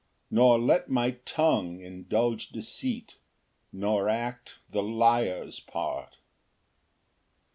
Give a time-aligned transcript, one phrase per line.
[0.31, 3.17] Nor let my tongue indulge deceit,
[3.71, 6.17] Nor act the liar's part.